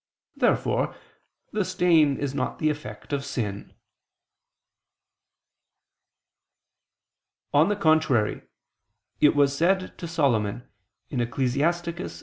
[0.35, 0.95] Therefore
[1.51, 3.71] the stain is not the effect of sin.
[7.53, 8.41] On the contrary,
[9.19, 10.63] It was said to Solomon
[11.11, 12.17] (Ecclus.